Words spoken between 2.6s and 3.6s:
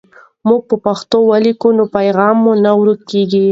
نه ورکېږي.